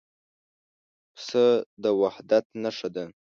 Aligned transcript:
پسه 1.15 1.45
د 1.83 1.85
وحدت 2.01 2.45
نښه 2.61 2.89
ده. 2.95 3.05